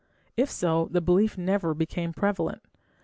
If 0.35 0.49
so, 0.49 0.87
the 0.89 0.99
belief 0.99 1.37
never 1.37 1.75
became 1.75 2.11
prevalent. 2.11 2.63